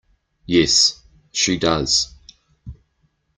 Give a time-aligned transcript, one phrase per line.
[0.47, 2.15] Yes, she does.